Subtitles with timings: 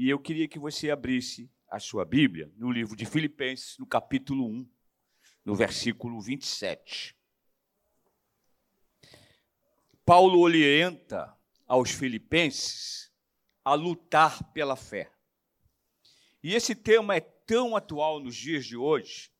[0.00, 4.48] E eu queria que você abrisse a sua Bíblia no livro de Filipenses, no capítulo
[4.48, 4.66] 1,
[5.44, 7.14] no versículo 27.
[10.02, 11.36] Paulo orienta
[11.66, 13.12] aos filipenses
[13.62, 15.12] a lutar pela fé.
[16.42, 19.30] E esse tema é tão atual nos dias de hoje,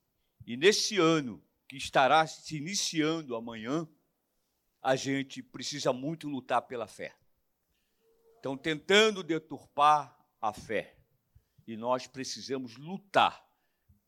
[0.45, 3.89] e nesse ano que estará se iniciando amanhã,
[4.79, 7.15] a gente precisa muito lutar pela fé.
[8.35, 10.97] Estão tentando deturpar a fé.
[11.67, 13.45] E nós precisamos lutar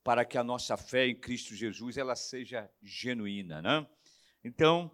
[0.03, 3.87] para que a nossa fé em Cristo Jesus ela seja genuína, né?
[4.43, 4.91] Então,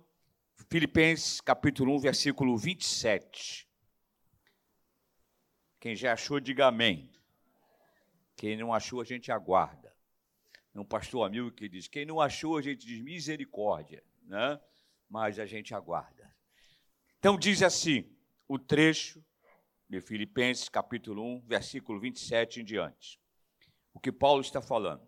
[0.69, 3.67] Filipenses capítulo 1, versículo 27.
[5.79, 7.09] Quem já achou, diga amém.
[8.35, 9.95] Quem não achou, a gente aguarda.
[10.75, 14.59] É um pastor amigo que diz: quem não achou, a gente diz misericórdia, né?
[15.09, 16.31] mas a gente aguarda.
[17.17, 18.05] Então, diz assim
[18.47, 19.23] o trecho
[19.89, 23.19] de Filipenses, capítulo 1, versículo 27 em diante.
[23.91, 25.01] O que Paulo está falando.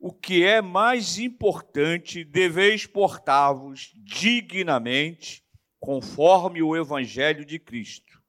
[0.00, 5.44] O que é mais importante, deveis portar-vos dignamente,
[5.78, 8.20] conforme o evangelho de Cristo.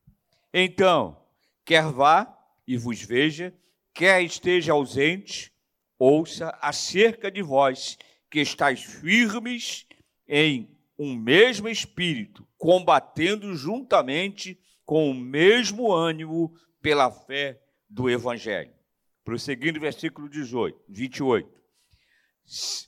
[0.53, 1.19] Então,
[1.66, 2.31] quer vá
[2.67, 3.53] e vos veja,
[3.91, 5.52] quer esteja ausente,
[5.97, 7.97] ouça acerca de vós,
[8.29, 9.88] que estáis firmes
[10.27, 18.73] em um mesmo espírito, combatendo juntamente com o mesmo ânimo pela fé do Evangelho.
[19.21, 21.61] Prosseguindo, versículo 18, 28.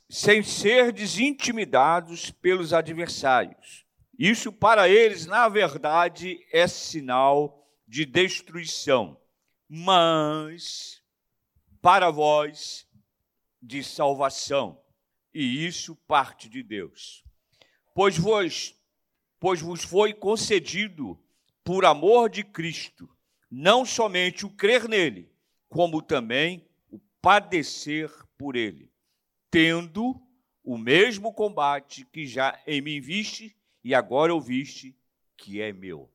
[0.09, 3.85] Sem ser intimidados pelos adversários.
[4.17, 9.19] Isso para eles, na verdade, é sinal de destruição,
[9.67, 11.03] mas
[11.81, 12.87] para vós
[13.61, 14.81] de salvação,
[15.33, 17.25] e isso parte de Deus.
[17.93, 18.73] Pois vos,
[19.37, 21.21] pois vos foi concedido
[21.69, 23.07] por amor de Cristo,
[23.47, 25.31] não somente o crer nele,
[25.69, 28.91] como também o padecer por ele,
[29.51, 30.19] tendo
[30.63, 34.97] o mesmo combate que já em mim viste e agora ouviste
[35.37, 36.09] que é meu.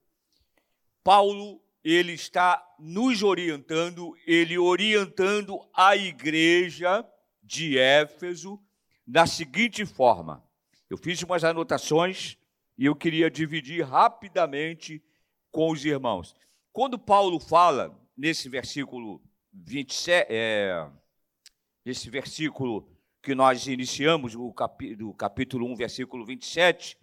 [1.04, 7.08] Paulo, ele está nos orientando, ele orientando a igreja
[7.40, 8.60] de Éfeso
[9.06, 10.44] da seguinte forma.
[10.90, 12.36] Eu fiz umas anotações
[12.76, 15.00] e eu queria dividir rapidamente
[15.54, 16.34] com os irmãos.
[16.72, 19.22] Quando Paulo fala nesse versículo
[19.52, 20.90] 27, é,
[21.84, 22.90] nesse versículo
[23.22, 26.98] que nós iniciamos, o capi, do capítulo 1, versículo 27,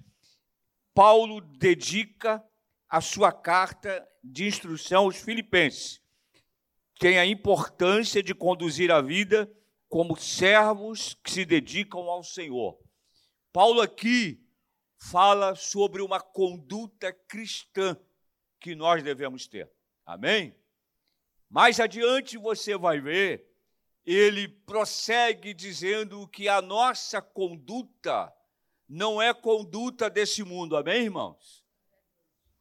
[0.93, 2.43] Paulo dedica
[2.89, 6.01] a sua carta de instrução aos filipenses.
[6.99, 9.49] Tem a importância de conduzir a vida
[9.87, 12.77] como servos que se dedicam ao Senhor.
[13.53, 14.45] Paulo aqui
[14.97, 17.97] fala sobre uma conduta cristã
[18.61, 19.69] que nós devemos ter.
[20.05, 20.55] Amém?
[21.49, 23.45] Mais adiante você vai ver,
[24.05, 28.31] ele prossegue dizendo que a nossa conduta
[28.87, 30.77] não é conduta desse mundo.
[30.77, 31.65] Amém, irmãos?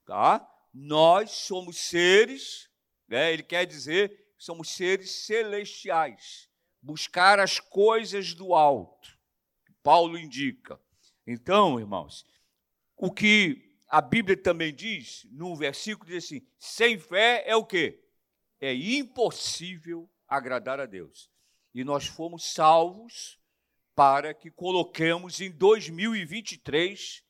[0.06, 0.44] Tá?
[0.72, 2.69] Nós somos seres,
[3.06, 3.33] né?
[3.33, 6.49] ele quer dizer, somos seres celestiais.
[6.83, 9.19] Buscar as coisas do alto.
[9.83, 10.81] Paulo indica.
[11.27, 12.25] Então, irmãos,
[12.97, 18.01] o que a Bíblia também diz, num versículo, diz assim: sem fé é o quê?
[18.61, 21.28] É impossível agradar a Deus.
[21.75, 23.37] E nós fomos salvos
[23.95, 27.25] para que coloquemos em 2023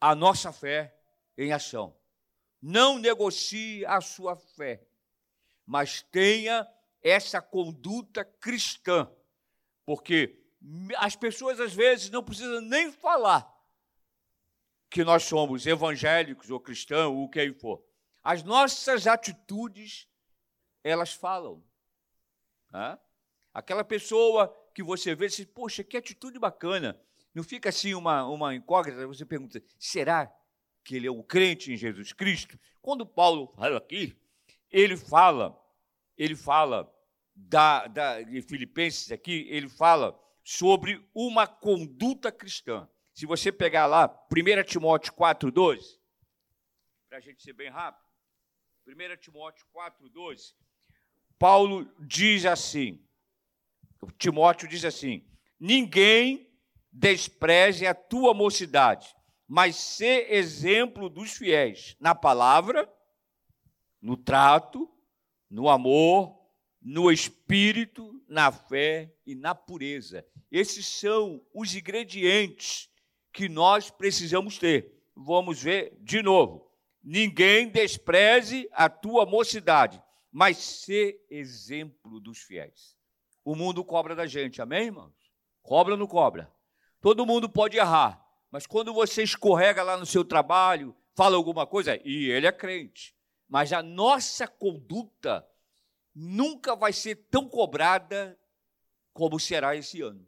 [0.00, 0.96] a nossa fé
[1.36, 1.96] em ação.
[2.60, 4.86] Não negocie a sua fé,
[5.66, 6.64] mas tenha
[7.02, 9.10] essa conduta cristã,
[9.84, 10.38] porque
[10.98, 13.51] as pessoas às vezes não precisam nem falar,
[14.92, 17.82] que nós somos evangélicos ou cristãos, ou o que aí for.
[18.22, 20.06] As nossas atitudes,
[20.84, 21.64] elas falam.
[22.70, 22.98] Né?
[23.54, 27.00] Aquela pessoa que você vê, você, poxa, que atitude bacana.
[27.34, 30.30] Não fica assim uma, uma incógnita, você pergunta, será
[30.84, 32.58] que ele é um crente em Jesus Cristo?
[32.82, 34.14] Quando Paulo fala aqui,
[34.70, 35.58] ele fala,
[36.18, 36.92] ele fala
[37.34, 42.86] da, da, de Filipenses aqui, ele fala sobre uma conduta cristã.
[43.14, 45.80] Se você pegar lá 1 Timóteo 4,12,
[47.08, 48.02] para a gente ser bem rápido,
[48.86, 50.54] 1 Timóteo 4,12,
[51.38, 53.04] Paulo diz assim,
[54.18, 55.24] Timóteo diz assim:
[55.60, 56.50] ninguém
[56.90, 59.14] despreze a tua mocidade,
[59.46, 62.90] mas sê exemplo dos fiéis na palavra,
[64.00, 64.90] no trato,
[65.50, 66.40] no amor,
[66.80, 70.26] no espírito, na fé e na pureza.
[70.50, 72.91] Esses são os ingredientes
[73.32, 74.92] que nós precisamos ter.
[75.14, 76.70] Vamos ver de novo.
[77.02, 82.96] Ninguém despreze a tua mocidade, mas ser exemplo dos fiéis.
[83.44, 85.14] O mundo cobra da gente, amém, irmãos?
[85.62, 86.52] Cobra ou não cobra?
[87.00, 92.00] Todo mundo pode errar, mas quando você escorrega lá no seu trabalho, fala alguma coisa,
[92.04, 93.14] e ele é crente,
[93.48, 95.46] mas a nossa conduta
[96.14, 98.38] nunca vai ser tão cobrada
[99.12, 100.24] como será esse ano.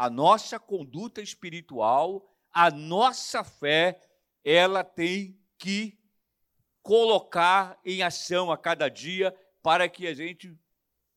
[0.00, 4.00] A nossa conduta espiritual, a nossa fé,
[4.42, 6.00] ela tem que
[6.82, 9.30] colocar em ação a cada dia
[9.62, 10.58] para que a gente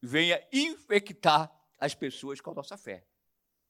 [0.02, 1.50] venha infectar
[1.80, 3.08] as pessoas com a nossa fé.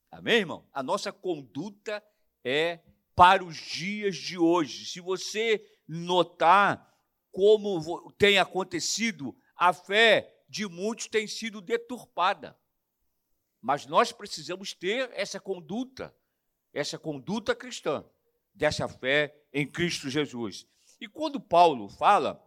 [0.10, 0.68] Amém, irmão?
[0.74, 2.04] A nossa conduta
[2.44, 2.80] é
[3.16, 4.88] para os dias de hoje.
[4.88, 6.92] Se você notar
[7.31, 12.57] como tem acontecido, a fé de muitos tem sido deturpada.
[13.63, 16.13] Mas nós precisamos ter essa conduta,
[16.74, 18.04] essa conduta cristã,
[18.54, 20.68] dessa fé em Cristo Jesus.
[21.00, 22.45] E quando Paulo fala,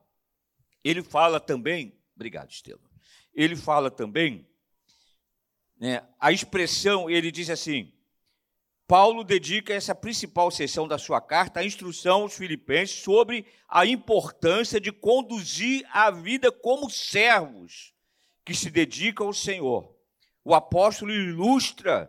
[0.84, 2.90] ele fala também, obrigado, Estevam,
[3.32, 4.46] ele fala também,
[5.80, 7.94] né, a expressão, ele diz assim,
[8.86, 14.78] Paulo dedica essa principal seção da sua carta à instrução aos filipenses sobre a importância
[14.78, 17.94] de conduzir a vida como servos
[18.44, 19.95] que se dedicam ao Senhor
[20.46, 22.08] o apóstolo ilustra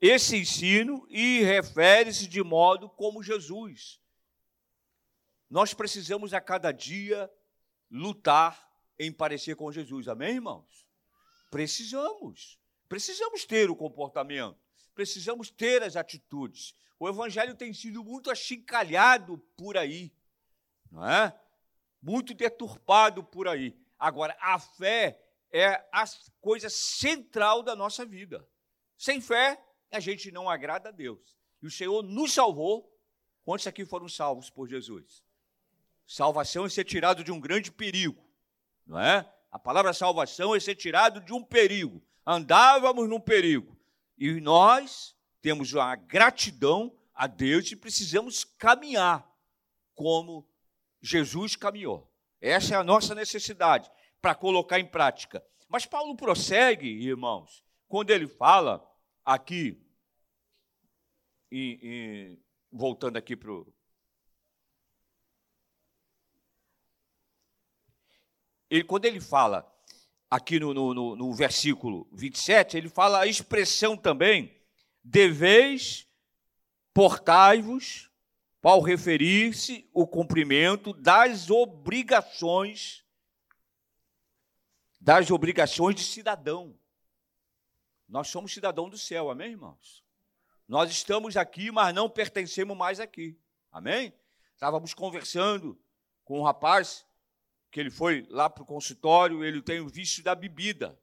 [0.00, 4.00] esse ensino e refere-se de modo como Jesus.
[5.48, 7.30] Nós precisamos a cada dia
[7.88, 8.68] lutar
[8.98, 10.84] em parecer com Jesus, amém, irmãos?
[11.48, 12.58] Precisamos,
[12.88, 14.58] precisamos ter o comportamento,
[14.92, 16.74] precisamos ter as atitudes.
[16.98, 20.12] O evangelho tem sido muito achincalhado por aí,
[20.90, 21.40] não é?
[22.02, 23.78] Muito deturpado por aí.
[23.96, 26.04] Agora, a fé é a
[26.40, 28.46] coisa central da nossa vida.
[28.96, 31.36] Sem fé, a gente não agrada a Deus.
[31.62, 32.88] E o Senhor nos salvou.
[33.42, 35.24] Quantos aqui foram salvos por Jesus?
[36.06, 38.22] Salvação é ser tirado de um grande perigo,
[38.86, 39.28] não é?
[39.50, 42.02] A palavra salvação é ser tirado de um perigo.
[42.24, 43.76] Andávamos num perigo.
[44.16, 49.28] E nós temos a gratidão a Deus e precisamos caminhar
[49.94, 50.48] como
[51.00, 52.08] Jesus caminhou.
[52.40, 55.44] Essa é a nossa necessidade para colocar em prática.
[55.68, 58.84] Mas Paulo prossegue, irmãos, quando ele fala
[59.24, 59.80] aqui,
[61.50, 62.38] e, e
[62.70, 63.72] voltando aqui para o.
[68.68, 69.68] Ele, quando ele fala
[70.30, 74.56] aqui no, no, no versículo 27, ele fala a expressão também,
[75.02, 76.06] deveis
[76.94, 78.10] portai-vos,
[78.62, 83.02] ao referir-se o cumprimento das obrigações
[85.00, 86.78] das obrigações de cidadão.
[88.06, 90.04] Nós somos cidadão do céu, amém, irmãos?
[90.68, 93.38] Nós estamos aqui, mas não pertencemos mais aqui,
[93.72, 94.12] amém?
[94.52, 95.80] Estávamos conversando
[96.24, 97.06] com um rapaz
[97.70, 101.00] que ele foi lá para o consultório, ele tem o vício da bebida,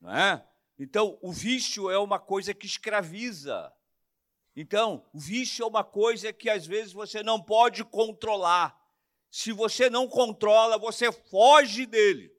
[0.00, 0.46] não é?
[0.78, 3.72] Então, o vício é uma coisa que escraviza.
[4.56, 8.78] Então, o vício é uma coisa que às vezes você não pode controlar.
[9.30, 12.34] Se você não controla, você foge dele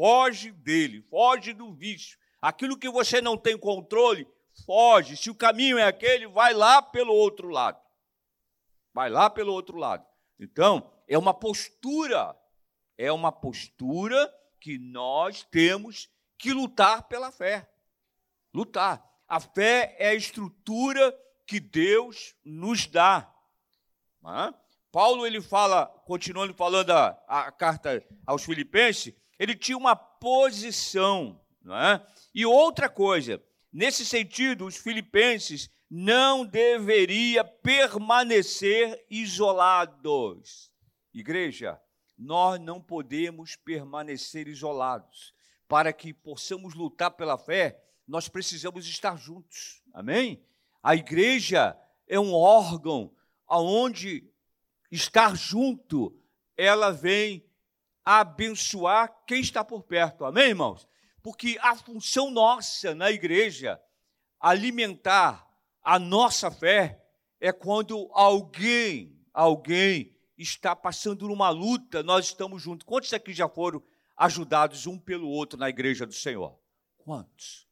[0.00, 2.18] foge dele, foge do vício.
[2.40, 4.26] Aquilo que você não tem controle,
[4.64, 5.14] foge.
[5.14, 7.78] Se o caminho é aquele, vai lá pelo outro lado.
[8.94, 10.02] Vai lá pelo outro lado.
[10.38, 12.34] Então, é uma postura,
[12.96, 16.08] é uma postura que nós temos
[16.38, 17.68] que lutar pela fé.
[18.54, 19.06] Lutar.
[19.28, 21.14] A fé é a estrutura
[21.46, 23.30] que Deus nos dá.
[24.90, 31.40] Paulo ele fala, continuando falando a, a carta aos Filipenses, ele tinha uma posição.
[31.62, 32.06] Não é?
[32.34, 33.42] E outra coisa,
[33.72, 40.70] nesse sentido, os filipenses não deveria permanecer isolados.
[41.14, 41.80] Igreja,
[42.18, 45.32] nós não podemos permanecer isolados.
[45.66, 49.82] Para que possamos lutar pela fé, nós precisamos estar juntos.
[49.94, 50.44] Amém?
[50.82, 51.74] A igreja
[52.06, 53.10] é um órgão
[53.46, 54.30] aonde
[54.90, 56.14] estar junto,
[56.56, 57.49] ela vem
[58.04, 60.24] abençoar quem está por perto.
[60.24, 60.88] Amém, irmãos?
[61.22, 63.80] Porque a função nossa na igreja,
[64.38, 65.46] alimentar
[65.82, 67.02] a nossa fé,
[67.40, 72.86] é quando alguém, alguém está passando numa luta, nós estamos juntos.
[72.86, 73.82] Quantos aqui já foram
[74.16, 76.58] ajudados um pelo outro na igreja do Senhor?
[76.98, 77.66] Quantos?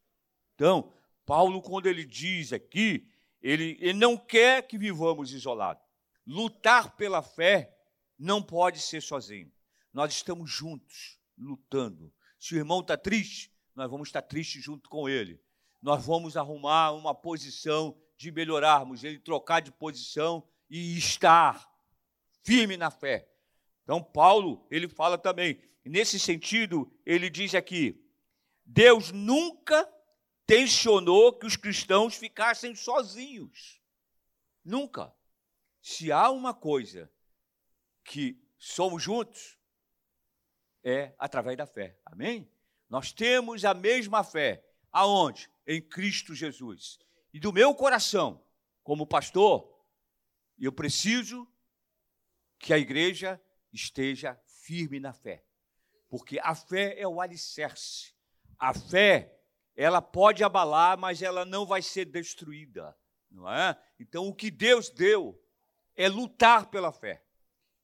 [0.55, 0.93] Então,
[1.25, 3.07] Paulo, quando ele diz aqui,
[3.43, 5.83] ele, ele não quer que vivamos isolados.
[6.27, 7.75] Lutar pela fé
[8.19, 9.51] não pode ser sozinho.
[9.93, 12.13] Nós estamos juntos, lutando.
[12.39, 15.41] Se o irmão está triste, nós vamos estar tristes junto com ele.
[15.81, 21.69] Nós vamos arrumar uma posição de melhorarmos, ele trocar de posição e estar
[22.43, 23.29] firme na fé.
[23.85, 28.05] Então, Paulo, ele fala também, nesse sentido, ele diz aqui:
[28.65, 29.89] Deus nunca
[30.47, 33.81] tensionou que os cristãos ficassem sozinhos.
[34.65, 35.15] Nunca.
[35.81, 37.11] Se há uma coisa
[38.03, 39.58] que somos juntos,
[40.89, 41.99] é através da fé.
[42.05, 42.51] Amém?
[42.89, 44.65] Nós temos a mesma fé.
[44.91, 45.51] Aonde?
[45.67, 46.99] Em Cristo Jesus.
[47.33, 48.43] E do meu coração,
[48.83, 49.71] como pastor,
[50.59, 51.47] eu preciso
[52.59, 53.41] que a igreja
[53.73, 55.45] esteja firme na fé.
[56.09, 58.15] Porque a fé é o alicerce.
[58.59, 59.39] A fé,
[59.77, 62.97] ela pode abalar, mas ela não vai ser destruída,
[63.31, 63.79] não é?
[64.01, 65.41] Então o que Deus deu
[65.95, 67.23] é lutar pela fé.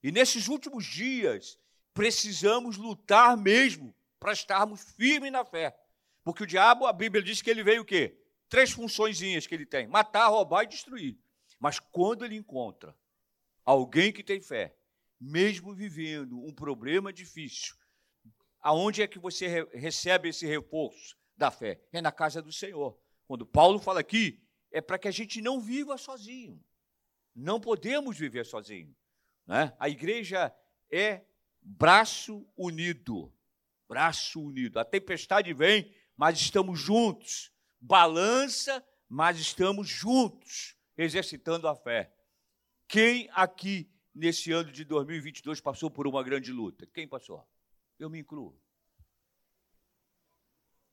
[0.01, 1.57] E nesses últimos dias,
[1.95, 5.75] precisamos lutar mesmo para estarmos firmes na fé.
[6.23, 8.19] Porque o diabo, a Bíblia diz que ele veio o quê?
[8.49, 11.17] Três funçõezinhas que ele tem: matar, roubar e destruir.
[11.59, 12.95] Mas quando ele encontra
[13.63, 14.75] alguém que tem fé,
[15.19, 17.75] mesmo vivendo um problema difícil,
[18.59, 21.79] aonde é que você re recebe esse reforço da fé?
[21.93, 22.99] É na casa do Senhor.
[23.25, 26.61] Quando Paulo fala aqui, é para que a gente não viva sozinho.
[27.33, 28.93] Não podemos viver sozinho.
[29.47, 29.73] Né?
[29.79, 30.53] A igreja
[30.91, 31.21] é
[31.65, 33.33] braço unido.
[33.89, 34.79] Braço unido.
[34.79, 37.51] A tempestade vem, mas estamos juntos.
[37.81, 42.13] Balança, mas estamos juntos, exercitando a fé.
[42.87, 46.87] Quem aqui nesse ano de 2022 passou por uma grande luta?
[46.87, 47.47] Quem passou?
[47.99, 48.59] Eu me incluo.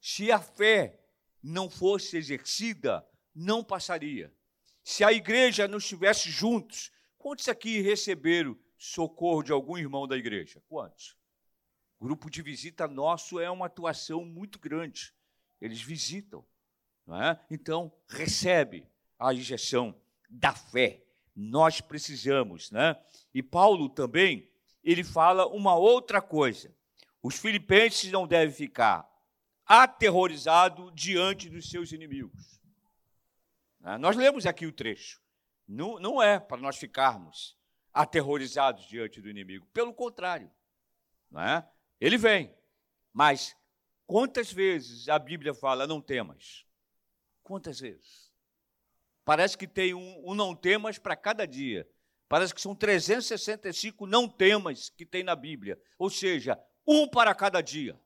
[0.00, 1.00] Se a fé
[1.42, 4.34] não fosse exercida, não passaria.
[4.82, 10.62] Se a igreja não estivesse juntos, quantos aqui receberam socorro de algum irmão da igreja?
[10.68, 11.16] Quantos?
[12.02, 15.14] grupo de visita nosso é uma atuação muito grande.
[15.60, 16.44] Eles visitam.
[17.08, 17.38] É?
[17.48, 19.94] Então, recebe a injeção
[20.28, 21.04] da fé.
[21.34, 22.72] Nós precisamos.
[22.72, 23.00] Né?
[23.32, 24.50] E Paulo também,
[24.82, 26.74] ele fala uma outra coisa.
[27.22, 29.08] Os filipenses não devem ficar
[29.64, 32.60] aterrorizados diante dos seus inimigos.
[33.78, 33.96] Né?
[33.98, 35.20] Nós lemos aqui o trecho.
[35.68, 37.56] Não, não é para nós ficarmos
[37.92, 39.66] aterrorizados diante do inimigo.
[39.72, 40.50] Pelo contrário,
[41.30, 41.68] não é?
[42.00, 42.54] ele vem.
[43.12, 43.54] Mas
[44.06, 46.64] quantas vezes a Bíblia fala não temas?
[47.42, 48.30] Quantas vezes?
[49.24, 51.88] Parece que tem um, um não temas para cada dia.
[52.28, 55.80] Parece que são 365 não temas que tem na Bíblia.
[55.98, 58.00] Ou seja, um para cada dia.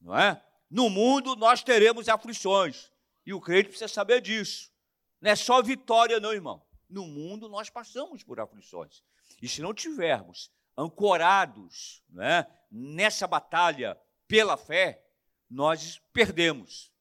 [0.00, 0.42] Não é?
[0.68, 2.90] No mundo nós teremos aflições.
[3.24, 4.70] E o crente precisa saber disso.
[5.20, 6.65] Não é só vitória, não, irmão.
[6.88, 9.02] No mundo nós passamos por aflições.
[9.42, 15.04] E se não tivermos ancorados né, nessa batalha pela fé,
[15.48, 16.92] nós perdemos.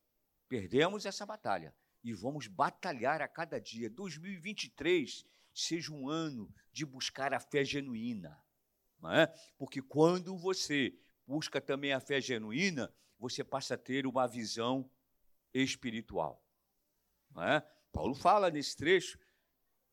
[0.47, 1.75] Perdemos essa batalha.
[2.03, 3.89] E vamos batalhar a cada dia.
[3.89, 8.39] 2023 seja um ano de buscar a fé genuína.
[9.11, 9.27] É?
[9.57, 14.89] Porque quando você busca também a fé genuína, você passa a ter uma visão
[15.53, 16.43] espiritual.
[17.37, 17.61] É?
[17.91, 19.19] Paulo fala nesse trecho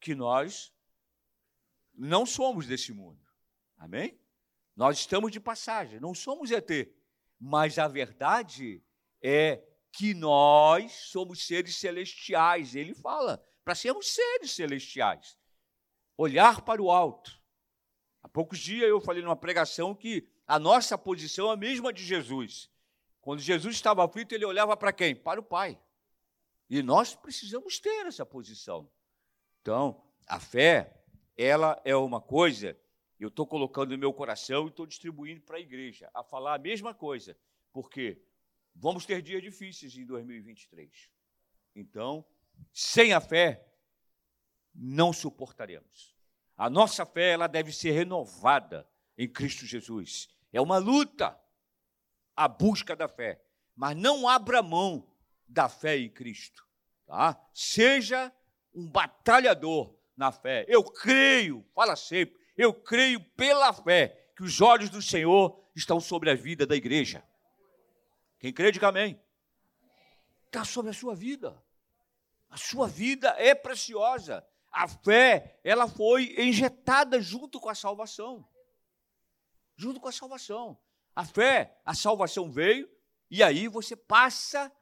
[0.03, 0.75] que nós
[1.95, 3.25] não somos desse mundo.
[3.79, 4.19] Amém?
[4.75, 6.69] Nós estamos de passagem, não somos ET.
[7.39, 8.83] Mas a verdade
[9.23, 12.75] é que nós somos seres celestiais.
[12.75, 15.39] Ele fala para sermos seres celestiais.
[16.17, 17.41] Olhar para o alto.
[18.23, 22.05] Há poucos dias eu falei numa pregação que a nossa posição é a mesma de
[22.05, 22.71] Jesus.
[23.21, 25.15] Quando Jesus estava aflito, ele olhava para quem?
[25.15, 25.81] Para o Pai.
[26.69, 28.91] E nós precisamos ter essa posição.
[29.63, 30.93] Então, a fé,
[31.39, 32.77] ela é uma coisa,
[33.19, 36.59] eu estou colocando no meu coração e estou distribuindo para a igreja, a falar a
[36.59, 37.39] mesma coisa,
[37.73, 38.21] porque
[38.75, 41.11] vamos ter dias difíceis em 2023.
[41.77, 42.27] Então,
[42.73, 43.65] sem a fé,
[44.75, 46.13] não suportaremos.
[46.57, 50.29] A nossa fé, ela deve ser renovada em Cristo Jesus.
[50.53, 51.41] É uma luta,
[52.35, 53.41] a busca da fé.
[53.77, 55.09] Mas não abra mão
[55.47, 56.67] da fé em Cristo.
[57.07, 57.41] Tá?
[57.55, 58.33] Seja
[58.75, 60.65] um batalhador na fé.
[60.69, 66.31] Eu creio, fala sempre, eu creio pela fé que os olhos do Senhor estão sobre
[66.31, 67.25] a vida da igreja.
[68.39, 69.21] Quem crê, diga amém.
[70.47, 71.63] Está sobre a sua vida.
[72.51, 74.47] A sua vida é preciosa.
[74.71, 78.47] A fé, ela foi injetada junto com a salvação.
[79.77, 80.79] Junto com a salvação.
[81.15, 82.91] A fé, a salvação veio,
[83.31, 84.73] e aí você passa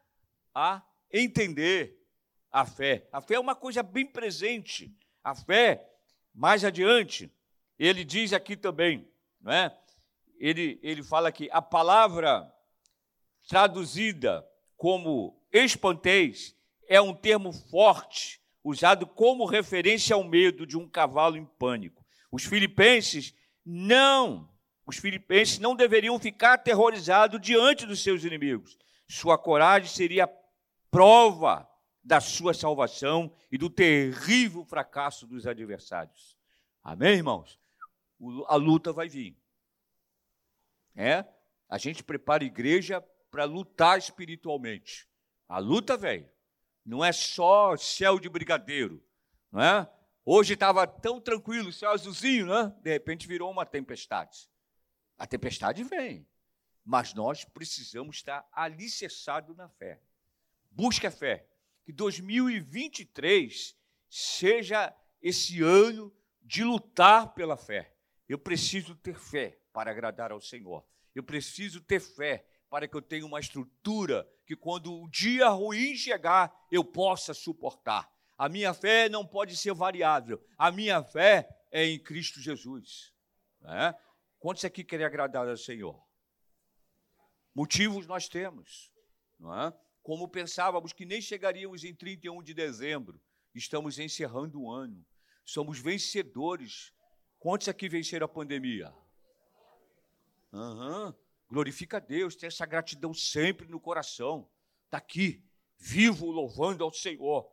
[0.54, 0.82] a
[1.12, 1.99] entender
[2.50, 3.06] a fé.
[3.12, 4.94] A fé é uma coisa bem presente.
[5.22, 5.88] A fé,
[6.34, 7.32] mais adiante,
[7.78, 9.08] ele diz aqui também,
[9.40, 9.76] não é?
[10.38, 12.50] Ele, ele fala que a palavra
[13.48, 16.56] traduzida como espanteis
[16.88, 22.04] é um termo forte, usado como referência ao medo de um cavalo em pânico.
[22.32, 24.48] Os filipenses não,
[24.86, 28.76] os filipenses não deveriam ficar aterrorizados diante dos seus inimigos.
[29.08, 30.28] Sua coragem seria
[30.90, 31.69] prova
[32.02, 36.36] da sua salvação e do terrível fracasso dos adversários.
[36.82, 37.58] Amém, irmãos?
[38.48, 39.36] A luta vai vir.
[40.94, 41.24] É?
[41.68, 45.08] A gente prepara a igreja para lutar espiritualmente.
[45.48, 46.28] A luta vem.
[46.84, 49.02] Não é só céu de brigadeiro,
[49.52, 49.90] não é?
[50.24, 52.74] Hoje estava tão tranquilo, céu azulzinho, né?
[52.82, 54.48] De repente virou uma tempestade.
[55.18, 56.26] A tempestade vem,
[56.84, 60.00] mas nós precisamos estar alicerçados na fé.
[60.70, 61.49] Busque a fé.
[61.90, 63.76] Que 2023
[64.08, 67.96] seja esse ano de lutar pela fé.
[68.28, 70.86] Eu preciso ter fé para agradar ao Senhor.
[71.12, 75.96] Eu preciso ter fé para que eu tenha uma estrutura que, quando o dia ruim
[75.96, 78.08] chegar, eu possa suportar.
[78.38, 80.40] A minha fé não pode ser variável.
[80.56, 83.12] A minha fé é em Cristo Jesus.
[83.60, 83.92] Né?
[84.38, 86.00] Quantos aqui querem agradar ao Senhor?
[87.52, 88.92] Motivos nós temos.
[89.40, 89.76] Não é?
[90.10, 93.20] Como pensávamos que nem chegaríamos em 31 de dezembro,
[93.54, 95.06] estamos encerrando o ano.
[95.44, 96.92] Somos vencedores.
[97.38, 98.92] Quantos aqui venceram a pandemia?
[100.52, 101.14] Uhum.
[101.48, 104.50] Glorifica a Deus, tem essa gratidão sempre no coração.
[104.86, 105.44] Está aqui,
[105.78, 107.48] vivo, louvando ao Senhor.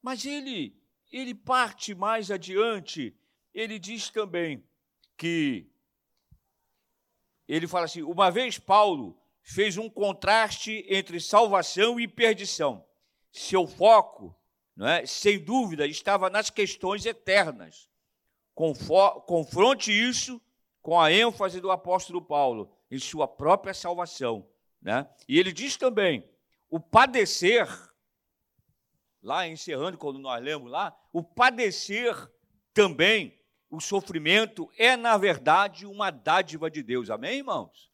[0.00, 0.80] Mas ele,
[1.12, 3.14] ele parte mais adiante,
[3.52, 4.66] ele diz também
[5.14, 5.70] que,
[7.46, 9.14] ele fala assim, uma vez Paulo
[9.48, 12.84] fez um contraste entre salvação e perdição.
[13.32, 14.36] Seu foco,
[14.78, 17.88] é, sem dúvida, estava nas questões eternas.
[18.54, 20.38] Confronte isso
[20.82, 24.46] com a ênfase do apóstolo Paulo em sua própria salvação.
[24.82, 25.08] Né?
[25.26, 26.28] E ele diz também:
[26.68, 27.66] o padecer,
[29.22, 32.14] lá encerrando, quando nós lemos lá, o padecer
[32.74, 33.40] também,
[33.70, 37.08] o sofrimento, é, na verdade, uma dádiva de Deus.
[37.08, 37.88] Amém, irmãos?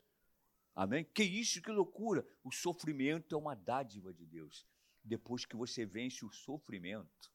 [0.75, 1.05] Amém?
[1.05, 2.27] Que isso, que loucura!
[2.43, 4.67] O sofrimento é uma dádiva de Deus.
[5.03, 7.33] Depois que você vence o sofrimento,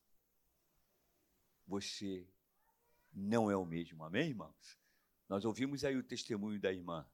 [1.65, 2.27] você
[3.13, 4.03] não é o mesmo.
[4.03, 4.79] Amém, irmãos?
[5.27, 7.07] Nós ouvimos aí o testemunho da irmã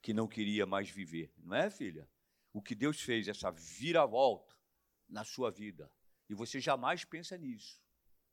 [0.00, 2.08] que não queria mais viver, não é, filha?
[2.52, 4.56] O que Deus fez, essa viravolta
[5.08, 5.92] na sua vida,
[6.28, 7.82] e você jamais pensa nisso,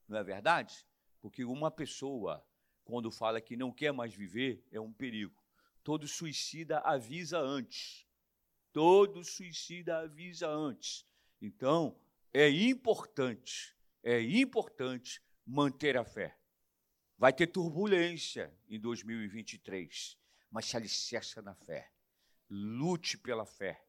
[0.07, 0.85] não é verdade?
[1.21, 2.45] Porque uma pessoa,
[2.83, 5.44] quando fala que não quer mais viver, é um perigo.
[5.85, 8.07] Todo suicida avisa antes.
[8.73, 11.05] Todo suicida avisa antes.
[11.39, 11.95] Então,
[12.33, 16.35] é importante, é importante manter a fé.
[17.19, 20.17] Vai ter turbulência em 2023,
[20.49, 21.91] mas se alicerça na fé.
[22.49, 23.85] Lute pela fé,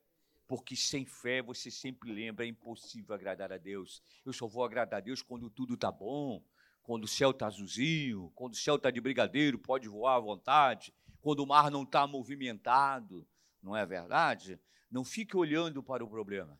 [0.46, 4.02] porque sem fé você sempre lembra, é impossível agradar a Deus.
[4.22, 6.44] Eu só vou agradar a Deus quando tudo está bom,
[6.82, 10.92] quando o céu está azulzinho, quando o céu está de brigadeiro, pode voar à vontade
[11.26, 13.26] quando o mar não está movimentado,
[13.60, 14.60] não é verdade?
[14.88, 16.56] Não fique olhando para o problema.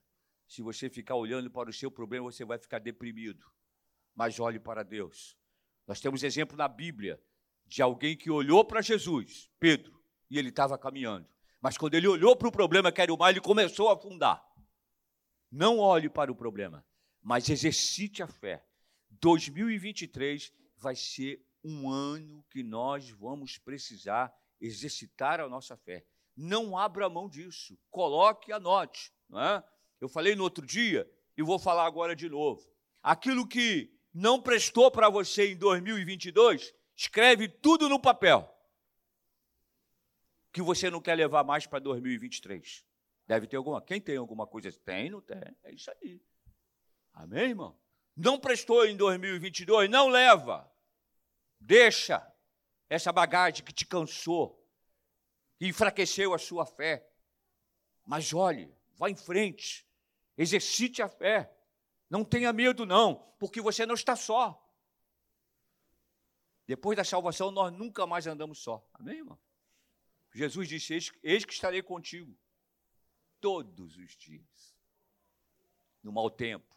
[0.49, 3.47] Se você ficar olhando para o seu problema, você vai ficar deprimido.
[4.13, 5.39] Mas olhe para Deus.
[5.87, 7.23] Nós temos exemplo na Bíblia
[7.65, 11.29] de alguém que olhou para Jesus, Pedro, e ele estava caminhando.
[11.61, 14.45] Mas quando ele olhou para o problema que era o mar, ele começou a afundar.
[15.49, 16.85] Não olhe para o problema,
[17.23, 18.67] mas exercite a fé.
[19.11, 26.05] 2023 vai ser um ano que nós vamos precisar exercitar a nossa fé.
[26.37, 27.79] Não abra mão disso.
[27.91, 29.13] Coloque, anote.
[29.29, 29.65] Não é?
[30.01, 32.71] Eu falei no outro dia e vou falar agora de novo.
[33.03, 38.53] Aquilo que não prestou para você em 2022, escreve tudo no papel.
[40.53, 42.85] Que você não quer levar mais para 2023.
[43.27, 43.83] Deve ter alguma.
[43.83, 44.71] Quem tem alguma coisa?
[44.73, 45.43] Tem, não tem.
[45.65, 46.21] É isso aí.
[47.13, 47.79] Amém, irmão?
[48.17, 50.71] Não prestou em 2022, não leva.
[51.61, 52.27] Deixa
[52.89, 54.65] essa bagagem que te cansou,
[55.59, 57.09] que enfraqueceu a sua fé.
[58.05, 59.87] Mas olhe, vá em frente,
[60.37, 61.53] exercite a fé.
[62.09, 64.63] Não tenha medo, não, porque você não está só.
[66.67, 68.89] Depois da salvação, nós nunca mais andamos só.
[68.93, 69.39] Amém, irmão?
[70.33, 72.37] Jesus disse: Eis, eis que estarei contigo
[73.41, 74.77] todos os dias.
[76.03, 76.77] No mau tempo,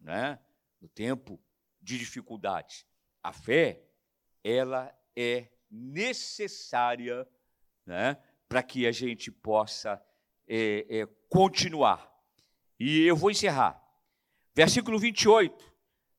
[0.00, 0.40] né?
[0.80, 1.40] no tempo
[1.80, 2.86] de dificuldades.
[3.22, 3.84] A fé
[4.42, 7.26] ela é necessária
[7.86, 10.02] né, para que a gente possa
[10.46, 12.10] é, é, continuar.
[12.78, 13.82] E eu vou encerrar.
[14.54, 15.72] Versículo 28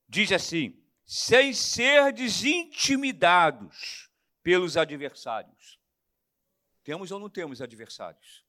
[0.07, 4.09] diz assim: sem ser intimidados
[4.41, 5.79] pelos adversários.
[6.83, 8.45] Temos ou não temos adversários?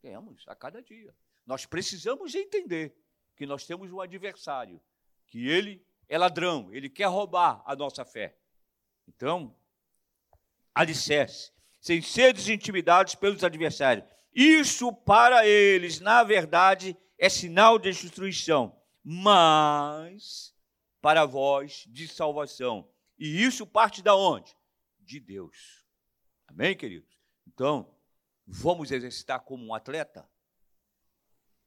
[0.00, 1.14] Temos, a cada dia.
[1.46, 2.96] Nós precisamos entender
[3.36, 4.80] que nós temos um adversário,
[5.26, 8.38] que ele é ladrão, ele quer roubar a nossa fé.
[9.08, 9.54] Então,
[10.74, 14.06] alicerce, sem ser intimidados pelos adversários.
[14.34, 20.54] Isso para eles, na verdade, é sinal de destruição, mas
[21.00, 22.90] para vós de salvação.
[23.18, 24.56] E isso parte da onde?
[24.98, 25.84] De Deus.
[26.46, 27.14] Amém, queridos?
[27.46, 27.94] Então,
[28.46, 30.28] vamos exercitar como um atleta?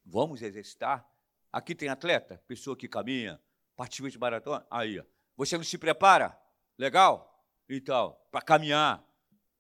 [0.04, 1.08] Vamos exercitar.
[1.52, 3.42] Aqui tem atleta, pessoa que caminha,
[3.76, 4.66] participa de maratona.
[4.70, 5.04] Aí, ó.
[5.36, 6.38] você não se prepara?
[6.78, 7.46] Legal?
[7.70, 9.04] Então, para caminhar,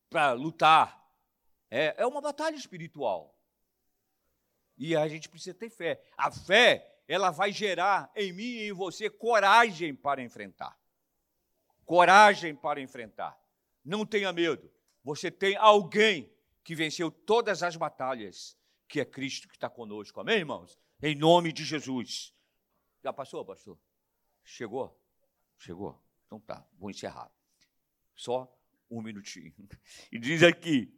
[0.10, 0.98] para lutar.
[1.70, 3.38] É, é uma batalha espiritual.
[4.78, 6.02] E a gente precisa ter fé.
[6.16, 10.80] A fé, ela vai gerar em mim e em você coragem para enfrentar.
[11.86, 13.38] Coragem para enfrentar.
[13.84, 14.72] Não tenha medo.
[15.04, 16.32] Você tem alguém
[16.64, 20.20] que venceu todas as batalhas, que é Cristo que está conosco.
[20.20, 20.78] Amém, irmãos?
[21.02, 22.34] Em nome de Jesus.
[23.04, 23.80] Já passou, pastor?
[24.44, 25.02] Chegou?
[25.58, 26.07] Chegou?
[26.28, 27.32] Então tá, vou encerrar.
[28.16, 28.54] Só
[28.90, 29.54] um minutinho.
[30.12, 30.94] E diz aqui: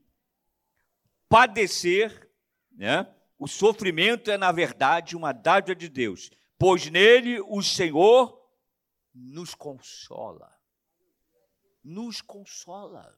[1.30, 2.30] padecer,
[2.72, 3.16] né?
[3.38, 8.38] O sofrimento é, na verdade, uma dádiva de Deus, pois nele o Senhor
[9.14, 10.54] nos consola.
[11.82, 13.18] Nos consola.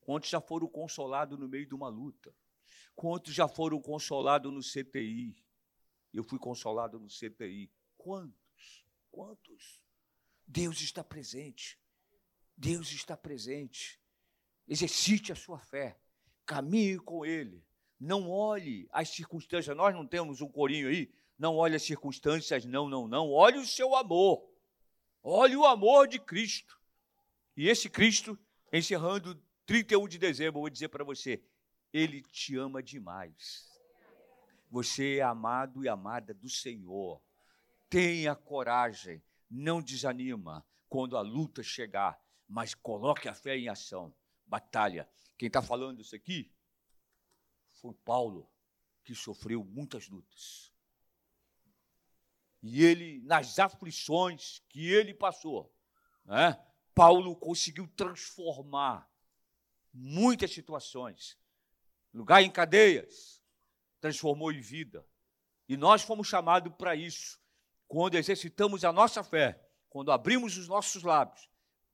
[0.00, 2.34] Quantos já foram consolados no meio de uma luta?
[2.94, 5.44] Quantos já foram consolados no CTI?
[6.12, 7.70] Eu fui consolado no CTI.
[7.96, 8.86] Quantos?
[9.10, 9.82] Quantos?
[10.52, 11.78] Deus está presente.
[12.54, 13.98] Deus está presente.
[14.68, 15.98] Exercite a sua fé.
[16.44, 17.64] Caminhe com Ele.
[17.98, 19.74] Não olhe as circunstâncias.
[19.74, 21.10] Nós não temos um corinho aí.
[21.38, 23.30] Não olhe as circunstâncias, não, não, não.
[23.30, 24.46] Olhe o seu amor.
[25.22, 26.78] Olhe o amor de Cristo.
[27.56, 28.38] E esse Cristo,
[28.70, 31.42] encerrando 31 de dezembro, eu vou dizer para você:
[31.92, 33.70] Ele te ama demais.
[34.70, 37.22] Você é amado e amada do Senhor.
[37.88, 44.14] Tenha coragem, não desanima quando a luta chegar, mas coloque a fé em ação.
[44.46, 45.08] Batalha.
[45.36, 46.50] Quem está falando isso aqui
[47.72, 48.50] foi Paulo,
[49.04, 50.72] que sofreu muitas lutas.
[52.62, 55.74] E ele, nas aflições que ele passou,
[56.24, 59.10] né, Paulo conseguiu transformar
[59.92, 61.38] muitas situações.
[62.12, 63.42] Lugar em cadeias,
[64.00, 65.04] transformou em vida.
[65.68, 67.41] E nós fomos chamados para isso,
[67.92, 71.46] quando exercitamos a nossa fé, quando abrimos os nossos lábios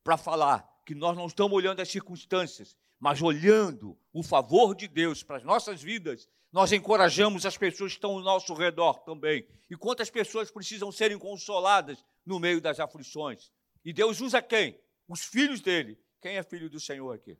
[0.05, 5.25] para falar que nós não estamos olhando as circunstâncias, mas olhando o favor de Deus
[5.25, 9.45] para as nossas vidas, nós encorajamos as pessoas que estão ao nosso redor também.
[9.69, 13.51] E quantas pessoas precisam serem consoladas no meio das aflições?
[13.85, 14.81] E Deus usa quem?
[15.09, 16.01] Os filhos dele.
[16.23, 17.37] Quem é filho do Senhor aqui?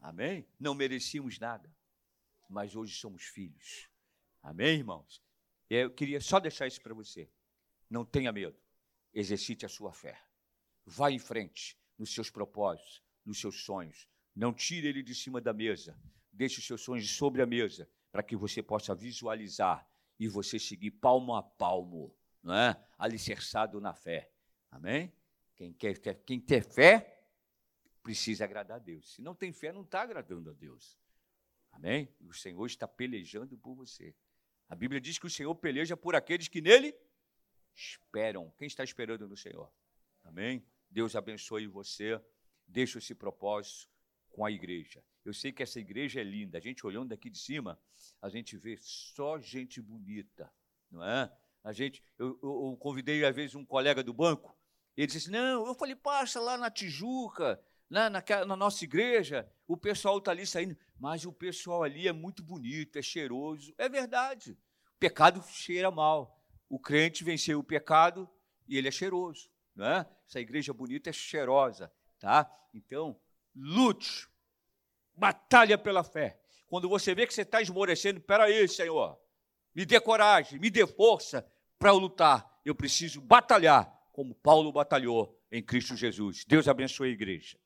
[0.00, 0.44] Amém?
[0.58, 1.72] Não merecíamos nada,
[2.50, 3.88] mas hoje somos filhos.
[4.42, 5.24] Amém, irmãos?
[5.68, 7.28] Eu queria só deixar isso para você.
[7.90, 8.56] Não tenha medo.
[9.12, 10.20] Exercite a sua fé.
[10.84, 14.08] Vá em frente nos seus propósitos nos seus sonhos.
[14.34, 15.98] Não tire ele de cima da mesa.
[16.32, 19.86] Deixe os seus sonhos sobre a mesa, para que você possa visualizar
[20.18, 22.80] e você seguir palmo a palmo, não é?
[22.96, 24.30] alicerçado na fé.
[24.70, 25.12] Amém?
[25.56, 27.24] Quem quer ter, quem tem fé
[28.02, 29.14] precisa agradar a Deus.
[29.14, 30.98] Se não tem fé, não está agradando a Deus.
[31.72, 32.14] Amém?
[32.20, 34.14] O Senhor está pelejando por você.
[34.68, 36.94] A Bíblia diz que o Senhor peleja por aqueles que nele
[37.74, 38.52] esperam.
[38.58, 39.72] Quem está esperando no Senhor?
[40.24, 40.64] Amém?
[40.90, 42.20] Deus abençoe você
[42.66, 43.88] deixo esse propósito
[44.30, 45.02] com a igreja.
[45.24, 46.58] Eu sei que essa igreja é linda.
[46.58, 47.80] A gente olhando daqui de cima,
[48.20, 50.52] a gente vê só gente bonita,
[50.90, 51.32] não é?
[51.64, 54.56] A gente, eu, eu, eu convidei às vezes um colega do banco.
[54.96, 59.48] Ele disse: assim, "Não, eu falei passa lá na Tijuca, na, na, na nossa igreja,
[59.66, 63.74] o pessoal está ali saindo, mas o pessoal ali é muito bonito, é cheiroso.
[63.78, 64.52] É verdade.
[64.52, 66.40] O pecado cheira mal.
[66.68, 68.28] O crente venceu o pecado
[68.68, 69.50] e ele é cheiroso.
[69.74, 70.06] Não é?
[70.26, 72.50] Essa igreja bonita é cheirosa tá?
[72.74, 73.18] Então,
[73.54, 74.28] lute,
[75.14, 76.40] batalha pela fé.
[76.66, 79.18] Quando você vê que você está esmorecendo, peraí, Senhor,
[79.74, 81.46] me dê coragem, me dê força
[81.78, 82.60] para lutar.
[82.64, 86.44] Eu preciso batalhar como Paulo batalhou em Cristo Jesus.
[86.46, 87.58] Deus abençoe a igreja.